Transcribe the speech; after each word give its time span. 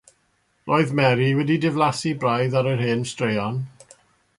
Roedd 0.71 0.93
Mary 1.01 1.27
wedi 1.41 1.59
diflasu 1.67 2.15
braidd 2.25 2.57
ar 2.61 2.71
yr 2.73 2.83
hen 2.87 3.09
straeon. 3.15 3.63